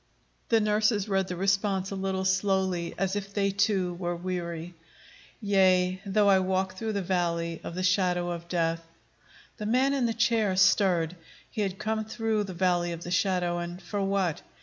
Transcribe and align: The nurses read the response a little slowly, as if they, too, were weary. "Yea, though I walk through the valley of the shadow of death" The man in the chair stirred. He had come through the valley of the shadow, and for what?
The 0.49 0.59
nurses 0.59 1.07
read 1.07 1.27
the 1.27 1.35
response 1.35 1.91
a 1.91 1.95
little 1.95 2.25
slowly, 2.25 2.95
as 2.97 3.15
if 3.15 3.35
they, 3.35 3.51
too, 3.51 3.93
were 3.93 4.15
weary. 4.15 4.73
"Yea, 5.39 6.01
though 6.07 6.27
I 6.27 6.39
walk 6.39 6.73
through 6.73 6.93
the 6.93 7.03
valley 7.03 7.61
of 7.63 7.75
the 7.75 7.83
shadow 7.83 8.31
of 8.31 8.47
death" 8.49 8.81
The 9.59 9.67
man 9.67 9.93
in 9.93 10.07
the 10.07 10.15
chair 10.15 10.55
stirred. 10.55 11.15
He 11.51 11.61
had 11.61 11.77
come 11.77 12.03
through 12.03 12.45
the 12.45 12.53
valley 12.55 12.91
of 12.93 13.03
the 13.03 13.11
shadow, 13.11 13.59
and 13.59 13.79
for 13.79 14.01
what? 14.03 14.41